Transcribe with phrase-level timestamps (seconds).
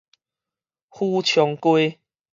[0.89, 1.99] 許昌街